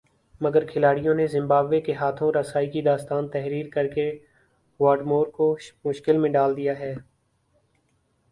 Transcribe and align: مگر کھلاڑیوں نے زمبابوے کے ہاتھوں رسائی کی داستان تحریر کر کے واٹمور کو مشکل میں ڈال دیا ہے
مگر 0.41 0.65
کھلاڑیوں 0.65 1.13
نے 1.15 1.25
زمبابوے 1.27 1.79
کے 1.81 1.93
ہاتھوں 1.93 2.31
رسائی 2.31 2.69
کی 2.69 2.81
داستان 2.81 3.27
تحریر 3.27 3.69
کر 3.69 3.87
کے 3.87 4.09
واٹمور 4.79 5.27
کو 5.27 5.55
مشکل 5.85 6.17
میں 6.17 6.29
ڈال 6.29 6.57
دیا 6.57 6.77
ہے 6.79 6.93